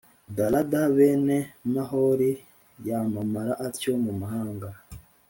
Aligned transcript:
Darada 0.37 0.81
bene 0.95 1.37
Maholi 1.73 2.31
yamamara 2.87 3.53
atyo 3.67 3.91
mu 4.03 4.13
mahanga 4.19 4.69